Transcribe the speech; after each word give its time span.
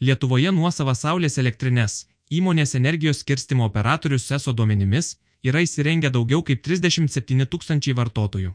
Lietuvoje 0.00 0.48
nuosava 0.56 0.94
saulės 0.96 1.34
elektrinės 1.40 2.06
įmonės 2.32 2.70
energijos 2.78 3.18
skirstimo 3.20 3.66
operatorius 3.68 4.24
SESO 4.30 4.54
duomenimis 4.56 5.10
yra 5.44 5.60
įsirengę 5.60 6.08
daugiau 6.14 6.40
kaip 6.46 6.62
37 6.64 7.44
tūkstančiai 7.52 7.96
vartotojų. 7.98 8.54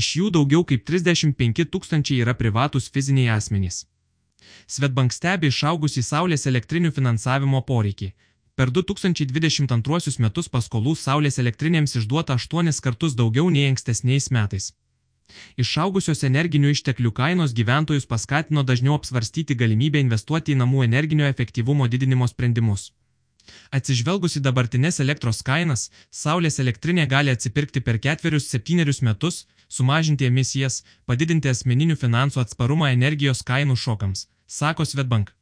Iš 0.00 0.08
jų 0.18 0.30
daugiau 0.34 0.64
kaip 0.66 0.82
35 0.88 1.68
tūkstančiai 1.74 2.24
yra 2.24 2.34
privatus 2.34 2.90
fiziniai 2.90 3.30
asmenys. 3.36 3.84
Svetbank 4.66 5.14
stebi 5.14 5.52
išaugusį 5.52 6.02
saulės 6.02 6.46
elektrinių 6.50 6.90
finansavimo 6.96 7.62
poreikį. 7.70 8.10
Per 8.58 8.72
2022 8.74 10.18
metus 10.24 10.50
paskolų 10.50 10.96
saulės 10.98 11.38
elektrinėms 11.38 11.94
išduota 12.02 12.34
8 12.34 12.82
kartus 12.82 13.14
daugiau 13.14 13.46
nei 13.46 13.68
ankstesniais 13.70 14.32
metais. 14.34 14.72
Išaugusios 15.62 16.24
energinių 16.28 16.70
išteklių 16.74 17.12
kainos 17.18 17.54
gyventojus 17.58 18.06
paskatino 18.12 18.64
dažniau 18.70 18.94
apsvarstyti 18.98 19.56
galimybę 19.62 20.00
investuoti 20.04 20.54
į 20.54 20.60
namų 20.62 20.86
energinio 20.86 21.28
efektyvumo 21.28 21.88
didinimo 21.88 22.28
sprendimus. 22.30 22.92
Atsižvelgus 23.72 24.36
į 24.38 24.42
dabartinės 24.44 25.00
elektros 25.04 25.40
kainas, 25.44 25.88
saulės 26.10 26.58
elektrinė 26.64 27.06
gali 27.08 27.32
atsipirkti 27.32 27.80
per 27.84 28.00
ketverius 28.04 28.48
septynerius 28.52 29.00
metus, 29.08 29.46
sumažinti 29.68 30.28
emisijas, 30.28 30.82
padidinti 31.06 31.52
asmeninių 31.52 31.96
finansų 32.02 32.42
atsparumą 32.44 32.92
energijos 32.96 33.42
kainų 33.50 33.76
šokams, 33.76 34.26
sako 34.46 34.88
Svetbank. 34.88 35.32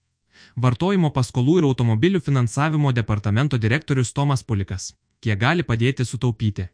Vartojimo 0.56 1.10
paskolų 1.18 1.58
ir 1.60 1.68
automobilių 1.70 2.22
finansavimo 2.28 2.92
departamento 2.92 3.58
direktorius 3.58 4.12
Tomas 4.12 4.42
Pulikas. 4.42 4.92
Kiek 5.20 5.38
gali 5.40 5.64
padėti 5.66 6.04
sutaupyti? 6.04 6.68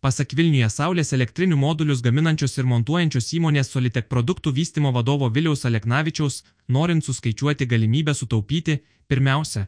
Pasak 0.00 0.34
Vilniuje 0.38 0.68
Saulės 0.70 1.12
elektrinių 1.16 1.56
modulius 1.60 2.02
gaminančios 2.04 2.58
ir 2.58 2.68
montuojančios 2.70 3.32
įmonės 3.38 3.72
Solitek 3.72 4.08
produktų 4.12 4.52
vystimo 4.58 4.92
vadovo 4.92 5.28
Viliaus 5.32 5.64
Aleknavičiaus, 5.68 6.42
norint 6.68 7.04
suskaičiuoti 7.04 7.66
galimybę 7.66 8.14
sutaupyti, 8.14 8.80
pirmiausia, 9.08 9.66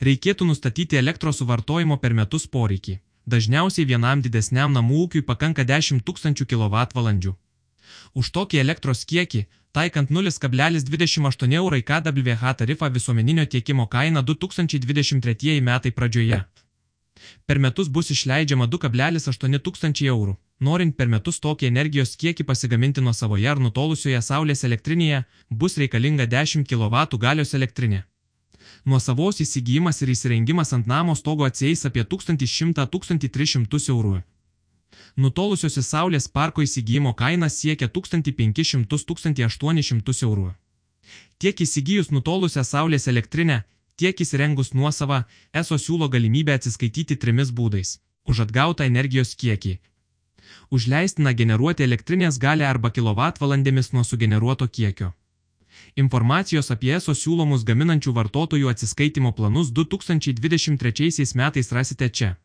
reikėtų 0.00 0.48
nustatyti 0.50 1.00
elektros 1.00 1.42
suvartojimo 1.42 1.98
per 2.02 2.14
metus 2.14 2.46
poreikį. 2.46 2.98
Dažniausiai 3.26 3.86
vienam 3.90 4.22
didesniam 4.22 4.72
namų 4.72 5.02
ūkiui 5.06 5.26
pakanka 5.26 5.64
10 5.66 6.04
tūkstančių 6.06 6.46
kWh. 6.46 7.34
Už 8.14 8.30
tokį 8.36 8.60
elektros 8.62 9.02
kiekį, 9.10 9.46
taikant 9.76 10.10
0,28 10.10 11.56
eurai 11.58 11.82
KWH 11.82 12.54
tarifą 12.62 12.90
visuomeninio 12.92 13.46
tiekimo 13.46 13.86
kaina 13.86 14.22
2023 14.22 15.60
metai 15.60 15.92
pradžioje. 15.98 16.40
Per 17.46 17.58
metus 17.58 17.88
bus 17.88 18.10
išleidžiama 18.14 18.66
2,8 18.72 19.58
tūkstančiai 19.66 20.10
eurų. 20.12 20.36
Norint 20.66 20.96
per 20.96 21.08
metus 21.12 21.40
tokį 21.44 21.68
energijos 21.68 22.16
kiekį 22.20 22.44
pasigaminti 22.48 23.00
nuo 23.04 23.12
savoje 23.12 23.48
ar 23.48 23.58
nutolusioje 23.60 24.20
saulės 24.22 24.64
elektrinėje, 24.68 25.24
bus 25.50 25.76
reikalinga 25.80 26.26
10 26.26 26.64
kW 26.70 27.18
galios 27.20 27.54
elektrinė. 27.58 28.04
Nuo 28.84 29.00
savos 29.00 29.40
įsigijimas 29.44 30.02
ir 30.02 30.08
įsirengimas 30.14 30.72
ant 30.76 30.86
namo 30.86 31.14
stogo 31.14 31.44
atsieis 31.44 31.86
apie 31.88 32.02
1100-1300 32.04 33.90
eurų. 33.94 34.14
Nutolusios 35.16 35.76
į 35.80 35.82
saulės 35.82 36.28
parko 36.28 36.62
įsigijimo 36.62 37.14
kaina 37.14 37.48
siekia 37.52 37.88
1500-1800 37.88 40.22
eurų. 40.28 40.54
Tiek 41.38 41.60
įsigijus 41.60 42.10
nutolusią 42.10 42.64
saulės 42.64 43.08
elektrinę, 43.12 43.64
tiek 43.96 44.20
įsirengus 44.20 44.72
nuosavą, 44.74 45.22
ESO 45.52 45.78
siūlo 45.80 46.08
galimybę 46.12 46.54
atsiskaityti 46.58 47.16
trimis 47.16 47.50
būdais- 47.50 47.98
už 48.30 48.40
atgautą 48.44 48.84
energijos 48.84 49.34
kiekį. 49.40 49.78
Užleistina 50.70 51.32
generuoti 51.32 51.82
elektrinės 51.82 52.38
gali 52.38 52.64
arba 52.64 52.90
kilovatvalandėmis 52.90 53.92
nuo 53.92 54.04
sugeneruoto 54.04 54.68
kiekio. 54.68 55.12
Informacijos 55.96 56.70
apie 56.70 56.92
ESO 56.96 57.14
siūlomus 57.14 57.64
gaminančių 57.64 58.12
vartotojų 58.18 58.70
atsiskaitimo 58.72 59.32
planus 59.32 59.70
2023 59.70 61.34
metais 61.34 61.72
rasite 61.72 62.08
čia. 62.08 62.36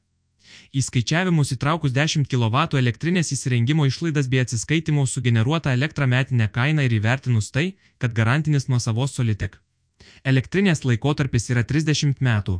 Į 0.74 0.82
skaičiavimus 0.88 1.52
įtraukus 1.56 1.92
10 1.96 2.28
kW 2.32 2.78
elektrinės 2.84 3.32
įsirengimo 3.36 3.86
išlaidas 3.86 4.28
bei 4.28 4.44
atsiskaitimų 4.44 5.08
sugeneruotą 5.08 5.76
elektrą 5.80 6.08
metinę 6.08 6.48
kainą 6.48 6.88
ir 6.88 6.94
įvertinus 7.00 7.52
tai, 7.52 7.76
kad 7.98 8.14
garantinis 8.14 8.67
nuo 8.67 8.80
savos 8.80 9.16
Solitek 9.16 9.60
Elektrinės 10.23 10.86
laikotarpis 10.86 11.50
yra 11.54 11.64
30 11.67 12.22
metų. 12.22 12.60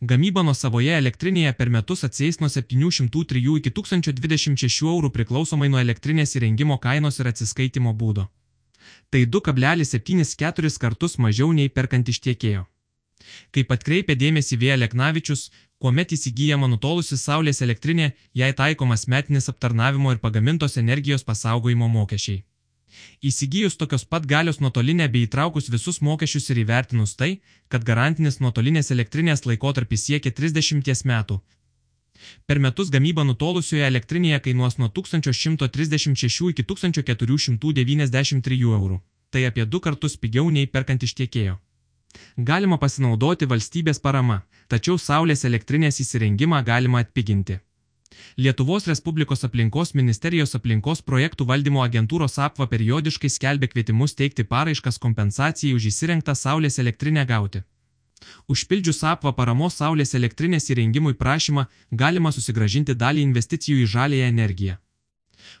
Gamyba 0.00 0.42
nuo 0.46 0.54
savoje 0.54 0.94
elektrinėje 0.94 1.52
per 1.58 1.70
metus 1.74 2.04
atsieis 2.06 2.38
nuo 2.40 2.48
703 2.52 3.42
iki 3.58 3.70
1026 3.74 4.82
eurų 4.86 5.10
priklausomai 5.14 5.68
nuo 5.72 5.80
elektrinės 5.82 6.36
įrengimo 6.38 6.78
kainos 6.78 7.18
ir 7.20 7.30
atsiskaitimo 7.32 7.94
būdo. 8.02 8.28
Tai 9.10 9.22
2,74 9.36 10.78
kartus 10.78 11.18
mažiau 11.18 11.52
nei 11.52 11.68
perkant 11.68 12.08
iš 12.08 12.20
tiekėjo. 12.26 12.66
Kaip 13.52 13.72
atkreipė 13.74 14.14
dėmesį 14.18 14.58
Vėja 14.62 14.76
Leknavičius, 14.78 15.48
kuomet 15.82 16.14
įsigijama 16.14 16.68
nutolusi 16.70 17.18
saulės 17.18 17.62
elektrinė, 17.66 18.12
jai 18.34 18.52
taikomas 18.60 19.06
metinis 19.06 19.50
aptarnavimo 19.52 20.14
ir 20.14 20.22
pagamintos 20.22 20.78
energijos 20.82 21.26
pasaugojimo 21.30 21.88
mokesčiai. 21.88 22.44
Įsigijus 23.30 23.76
tokios 23.76 24.04
pat 24.04 24.26
galios 24.26 24.60
nuotolinę 24.62 25.08
bei 25.12 25.26
įtraukus 25.26 25.70
visus 25.74 26.00
mokesčius 26.00 26.50
ir 26.52 26.62
įvertinus 26.64 27.14
tai, 27.20 27.30
kad 27.68 27.84
garantinis 27.84 28.40
nuotolinės 28.40 28.92
elektrinės 28.94 29.46
laikotarpis 29.46 30.04
siekia 30.08 30.30
30 30.40 31.04
metų. 31.12 31.40
Per 32.46 32.58
metus 32.58 32.90
gamyba 32.90 33.24
nutolusioje 33.24 33.86
elektrinėje 33.86 34.40
kainuos 34.46 34.78
nuo 34.78 34.88
1136 34.88 36.50
iki 36.54 36.62
1493 36.72 38.60
eurų. 38.72 38.98
Tai 39.30 39.44
apie 39.44 39.64
du 39.66 39.80
kartus 39.80 40.16
pigiau 40.16 40.50
nei 40.50 40.66
perkant 40.66 41.02
iš 41.02 41.14
tiekėjo. 41.20 41.58
Galima 42.50 42.78
pasinaudoti 42.82 43.46
valstybės 43.52 44.00
parama, 44.00 44.42
tačiau 44.72 44.98
saulės 44.98 45.44
elektrinės 45.44 46.00
įsirengimą 46.04 46.62
galima 46.64 47.02
atpiginti. 47.04 47.58
Lietuvos 48.36 48.86
Respublikos 48.86 49.44
aplinkos 49.46 49.94
ministerijos 49.94 50.54
aplinkos 50.58 51.02
projektų 51.02 51.46
valdymo 51.50 51.82
agentūros 51.84 52.38
apva 52.46 52.66
periodiškai 52.72 53.30
skelbia 53.36 53.68
kvietimus 53.72 54.14
teikti 54.20 54.46
paraiškas 54.52 55.00
kompensacijai 55.04 55.74
už 55.78 55.88
įsirengtą 55.90 56.34
saulės 56.38 56.78
elektrinę 56.84 57.26
gauti. 57.26 57.64
Užpildžius 58.52 59.04
apva 59.12 59.32
paramos 59.40 59.78
saulės 59.80 60.14
elektrinės 60.18 60.70
įrengimui 60.72 61.14
prašymą 61.22 61.66
galima 62.02 62.32
susigražinti 62.34 62.96
dalį 63.02 63.24
investicijų 63.28 63.84
į 63.84 63.90
žalėją 63.94 64.30
energiją. 64.34 64.78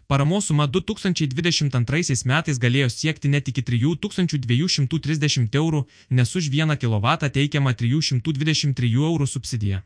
Paramos 0.06 0.48
suma 0.50 0.66
2022 0.66 2.24
metais 2.32 2.58
galėjo 2.64 2.88
siekti 2.94 3.28
net 3.34 3.48
iki 3.52 3.62
3230 3.62 5.60
eurų, 5.62 5.84
nes 6.10 6.34
už 6.40 6.50
1 6.54 6.76
kW 6.82 7.30
teikiama 7.38 7.74
323 7.82 8.94
eurų 9.10 9.26
subsidija. 9.36 9.84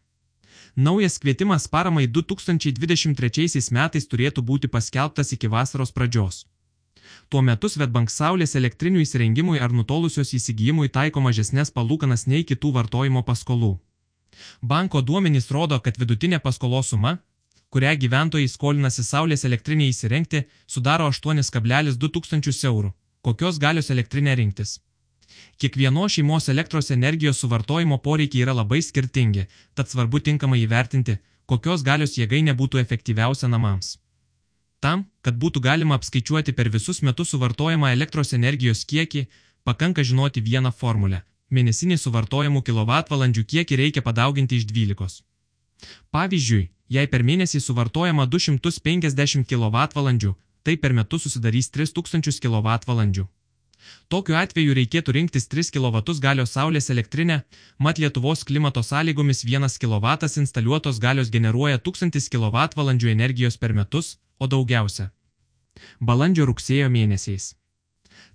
Naujas 0.76 1.18
kvietimas 1.18 1.68
paramai 1.68 2.06
2023 2.08 3.68
metais 3.76 4.06
turėtų 4.08 4.40
būti 4.40 4.68
paskelbtas 4.72 5.32
iki 5.36 5.50
vasaros 5.52 5.92
pradžios. 5.92 6.46
Tuo 7.28 7.42
metu 7.44 7.68
Svetbank 7.68 8.08
saulės 8.08 8.56
elektrinių 8.56 9.02
įsirengimui 9.04 9.60
ar 9.60 9.72
nutolusios 9.72 10.32
įsigijimui 10.32 10.88
taiko 10.88 11.20
mažesnės 11.20 11.74
palūkanas 11.76 12.24
nei 12.26 12.46
kitų 12.48 12.72
vartojimo 12.72 13.20
paskolų. 13.22 13.74
Banko 14.62 15.02
duomenys 15.02 15.50
rodo, 15.50 15.76
kad 15.80 16.00
vidutinė 16.00 16.40
paskolos 16.40 16.88
suma, 16.94 17.18
kurią 17.68 17.92
gyventojai 18.06 18.48
skolinasi 18.48 19.04
saulės 19.04 19.44
elektrinį 19.44 19.90
įsirengti, 19.92 20.46
sudaro 20.66 21.10
8,2 21.12 22.08
tūkstančius 22.16 22.64
eurų. 22.64 22.94
Kokios 23.20 23.60
galios 23.60 23.92
elektrinę 23.92 24.34
rinktis? 24.40 24.78
Kiekvienos 25.58 26.12
šeimos 26.16 26.48
elektros 26.48 26.90
energijos 26.90 27.40
suvartojimo 27.42 27.98
poreikiai 27.98 28.42
yra 28.46 28.54
labai 28.58 28.82
skirtingi, 28.82 29.46
tad 29.74 29.88
svarbu 29.88 30.20
tinkamai 30.20 30.62
įvertinti, 30.64 31.18
kokios 31.46 31.84
galios 31.86 32.16
jėgainė 32.18 32.54
būtų 32.58 32.80
efektyviausia 32.82 33.48
namams. 33.48 33.96
Tam, 34.82 35.04
kad 35.22 35.36
būtų 35.38 35.62
galima 35.62 35.94
apskaičiuoti 35.98 36.52
per 36.58 36.70
visus 36.74 37.02
metus 37.06 37.30
suvartojamą 37.34 37.92
elektros 37.94 38.32
energijos 38.38 38.84
kiekį, 38.90 39.26
pakanka 39.64 40.02
žinoti 40.02 40.42
vieną 40.42 40.72
formulę- 40.74 41.22
mėnesinį 41.54 41.98
suvartojamų 42.04 42.62
kWh 42.66 43.44
kiekį 43.52 43.76
reikia 43.82 44.02
padauginti 44.02 44.56
iš 44.56 44.64
12. 44.66 45.22
Pavyzdžiui, 46.10 46.68
jei 46.88 47.06
per 47.06 47.22
mėnesį 47.22 47.60
suvartojama 47.60 48.26
250 48.26 49.46
kWh, 49.46 50.34
tai 50.62 50.76
per 50.76 50.92
metus 50.92 51.22
susidarys 51.22 51.70
3000 51.70 52.40
kWh. 52.40 53.28
Tokiu 54.08 54.36
atveju 54.36 54.74
reikėtų 54.78 55.14
rinktis 55.16 55.48
3 55.48 55.70
kW 55.74 56.02
galios 56.20 56.52
saulės 56.56 56.90
elektrinę, 56.90 57.42
mat 57.78 57.98
Lietuvos 57.98 58.44
klimato 58.44 58.82
sąlygomis 58.82 59.44
1 59.44 59.78
kW 59.82 60.16
instaliuotos 60.42 61.00
galios 61.00 61.30
generuoja 61.30 61.78
1000 61.78 62.28
kWh 62.32 63.10
energijos 63.10 63.56
per 63.56 63.72
metus, 63.72 64.18
o 64.38 64.46
daugiausia- 64.46 65.10
balandžio 66.08 66.46
rugsėjo 66.46 66.88
mėnesiais. 66.88 67.54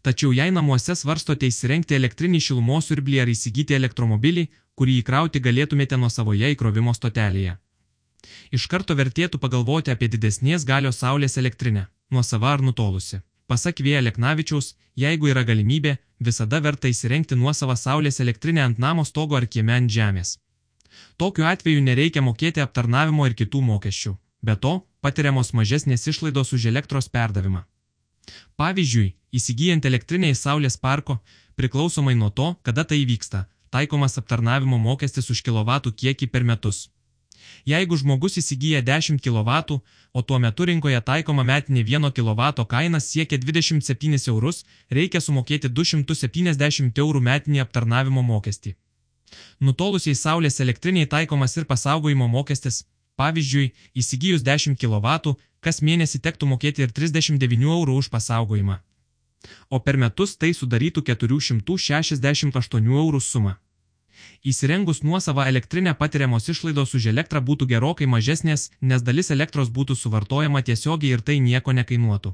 Tačiau 0.02 0.32
jei 0.34 0.52
namuose 0.52 0.96
svarstote 0.96 1.48
įsirengti 1.48 1.96
elektrinį 1.98 2.40
šilumos 2.48 2.90
siurblį 2.90 3.22
ar 3.22 3.28
įsigyti 3.28 3.76
elektromobilį, 3.76 4.48
kurį 4.78 5.00
įkrauti 5.02 5.42
galėtumėte 5.48 5.98
nuo 5.98 6.10
savoje 6.10 6.52
įkrovimo 6.56 6.94
stotelėje. 6.94 7.58
Iš 8.52 8.68
karto 8.72 8.96
vertėtų 8.96 9.40
pagalvoti 9.44 9.94
apie 9.94 10.08
didesnės 10.14 10.66
galios 10.66 11.02
saulės 11.04 11.38
elektrinę, 11.42 11.88
nuo 12.12 12.24
sava 12.24 12.54
ar 12.56 12.62
nutolusi. 12.62 13.22
Pasak 13.48 13.80
Vėja 13.80 14.02
Leknavičiaus, 14.04 14.74
jeigu 15.00 15.30
yra 15.32 15.44
galimybė, 15.48 15.96
visada 16.20 16.60
verta 16.64 16.90
įsirengti 16.92 17.38
nuosavą 17.40 17.78
saulės 17.80 18.20
elektrinę 18.20 18.64
ant 18.66 18.80
namo 18.84 19.06
stogo 19.08 19.38
ar 19.40 19.48
kieme 19.48 19.74
ant 19.80 19.92
žemės. 19.92 20.36
Tokiu 21.22 21.46
atveju 21.48 21.84
nereikia 21.84 22.24
mokėti 22.26 22.64
aptarnavimo 22.64 23.28
ir 23.28 23.36
kitų 23.40 23.62
mokesčių. 23.70 24.14
Be 24.44 24.56
to, 24.64 24.74
patiriamos 25.02 25.54
mažesnės 25.54 26.04
išlaidos 26.12 26.52
už 26.58 26.68
elektros 26.74 27.08
perdavimą. 27.16 27.64
Pavyzdžiui, 28.60 29.14
įsigijant 29.32 29.88
elektrinę 29.88 30.34
į 30.34 30.36
Saulės 30.36 30.76
parko, 30.78 31.22
priklausomai 31.56 32.16
nuo 32.20 32.30
to, 32.30 32.50
kada 32.68 32.84
tai 32.84 33.00
vyksta, 33.08 33.46
taikomas 33.72 34.20
aptarnavimo 34.20 34.78
mokestis 34.78 35.32
už 35.32 35.42
kilovatų 35.48 35.96
kiekį 36.02 36.28
per 36.34 36.44
metus. 36.44 36.90
Jeigu 37.68 37.98
žmogus 38.00 38.38
įsigyja 38.40 38.80
10 38.82 39.20
kW, 39.20 39.80
o 40.14 40.22
tuo 40.24 40.38
metu 40.40 40.66
rinkoje 40.70 41.02
taikoma 41.04 41.44
metinė 41.44 41.84
1 41.84 42.14
kW 42.16 42.64
kaina 42.74 43.02
siekia 43.04 43.38
27 43.44 44.30
eurus, 44.32 44.64
reikia 44.90 45.20
sumokėti 45.20 45.68
270 45.68 47.02
eurų 47.04 47.24
metinį 47.28 47.66
aptarnavimo 47.66 48.24
mokestį. 48.24 48.76
Nutolusiai 49.60 50.16
saulės 50.16 50.62
elektriniai 50.64 51.10
taikomas 51.12 51.58
ir 51.58 51.68
pasaugojimo 51.68 52.30
mokestis, 52.32 52.86
pavyzdžiui, 53.20 53.74
įsigijus 54.00 54.48
10 54.48 54.80
kW, 54.80 55.36
kas 55.60 55.84
mėnesį 55.84 56.24
tektų 56.24 56.48
mokėti 56.54 56.88
ir 56.88 56.96
39 56.96 57.68
eurų 57.68 58.00
už 58.00 58.12
pasaugojimą. 58.16 58.80
O 59.70 59.84
per 59.84 60.00
metus 60.00 60.38
tai 60.40 60.54
sudarytų 60.56 61.04
468 61.12 62.94
eurų 63.04 63.20
sumą. 63.20 63.58
Įsirengus 64.44 65.04
nuosavą 65.04 65.46
elektrinę 65.52 65.94
patiriamos 66.02 66.50
išlaidos 66.54 66.96
už 66.98 67.08
elektrą 67.14 67.42
būtų 67.50 67.68
gerokai 67.74 68.08
mažesnės, 68.16 68.72
nes 68.82 69.06
dalis 69.08 69.32
elektros 69.36 69.72
būtų 69.78 69.96
suvartojama 69.96 70.62
tiesiogiai 70.62 71.18
ir 71.18 71.22
tai 71.22 71.40
nieko 71.40 71.76
nekainuotų. 71.80 72.34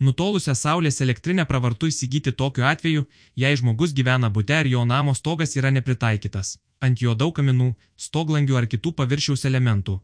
Nutolusią 0.00 0.54
saulės 0.58 1.00
elektrinę 1.04 1.44
pravartu 1.50 1.88
įsigyti 1.92 2.32
tokiu 2.42 2.64
atveju, 2.68 3.04
jei 3.42 3.56
žmogus 3.56 3.94
gyvena 3.98 4.30
bute 4.30 4.58
ir 4.60 4.70
jo 4.74 4.84
namo 4.84 5.14
stogas 5.14 5.56
yra 5.56 5.70
nepritaikytas, 5.76 6.56
ant 6.80 7.04
jo 7.04 7.14
daug 7.14 7.34
kaminų, 7.36 7.68
stoglangių 8.06 8.58
ar 8.60 8.66
kitų 8.72 8.92
paviršiaus 8.98 9.46
elementų, 9.50 10.00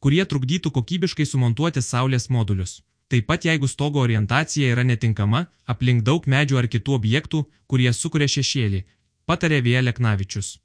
kurie 0.00 0.22
trukdytų 0.24 0.72
kokybiškai 0.76 1.26
sumontuoti 1.32 1.82
saulės 1.84 2.30
modulius. 2.36 2.80
Taip 3.10 3.26
pat 3.26 3.44
jeigu 3.44 3.66
stogo 3.66 4.00
orientacija 4.06 4.70
yra 4.72 4.84
netinkama, 4.86 5.46
aplink 5.66 6.04
daug 6.06 6.26
medžių 6.30 6.60
ar 6.60 6.68
kitų 6.70 6.94
objektų, 6.94 7.40
kurie 7.66 7.90
sukuria 7.92 8.28
šešėlį, 8.30 8.84
patarė 9.26 9.60
Vėja 9.66 9.82
Leknavičius. 9.84 10.58